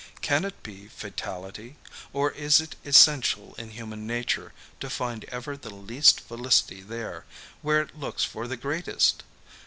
Can 0.21 0.45
it 0.45 0.63
be 0.63 0.87
fatality 0.87 1.75
or 2.11 2.31
is 2.31 2.59
it 2.59 2.75
essential 2.83 3.53
in 3.59 3.69
human 3.69 4.07
nature, 4.07 4.51
to 4.79 4.89
find 4.89 5.25
ever 5.25 5.55
the 5.55 5.69
least 5.69 6.21
felicity 6.21 6.81
there, 6.81 7.25
where 7.61 7.81
it 7.83 7.95
looks 7.95 8.23
for 8.23 8.47
the 8.47 8.57
greatest? 8.57 9.21